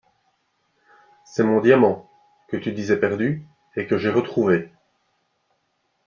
C’est 1.25 1.43
mon 1.43 1.61
diamant, 1.61 2.09
que 2.47 2.57
tu 2.57 2.71
disais 2.71 2.99
perdu, 2.99 3.45
et 3.75 3.85
que 3.85 3.99
j’ai 3.99 4.09
retrouvé. 4.09 4.71